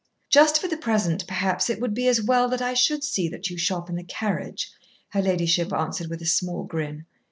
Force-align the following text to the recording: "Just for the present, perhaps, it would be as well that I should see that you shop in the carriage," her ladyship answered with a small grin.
"Just 0.31 0.59
for 0.59 0.67
the 0.67 0.77
present, 0.77 1.27
perhaps, 1.27 1.69
it 1.69 1.79
would 1.79 1.93
be 1.93 2.07
as 2.07 2.23
well 2.23 2.49
that 2.49 2.59
I 2.59 2.73
should 2.73 3.03
see 3.03 3.29
that 3.29 3.51
you 3.51 3.57
shop 3.59 3.87
in 3.87 3.95
the 3.95 4.03
carriage," 4.03 4.71
her 5.09 5.21
ladyship 5.21 5.71
answered 5.71 6.07
with 6.09 6.23
a 6.23 6.25
small 6.25 6.63
grin. 6.63 7.05